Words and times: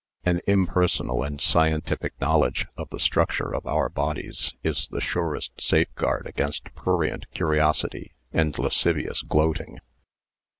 An 0.23 0.41
impersonal 0.47 1.21
and 1.21 1.39
scientific 1.39 2.19
knowledge 2.19 2.65
of 2.75 2.89
the 2.89 2.97
structure 2.97 3.53
of 3.53 3.67
our 3.67 3.87
bodies 3.87 4.55
is 4.63 4.87
the 4.87 4.99
surest 4.99 5.51
safeguard 5.61 6.25
against 6.25 6.73
prurient 6.73 7.29
curiosity 7.29 8.13
and 8.33 8.57
lascivious 8.57 9.21
gloating. 9.21 9.77